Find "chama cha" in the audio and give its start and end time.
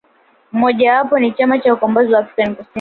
1.31-1.73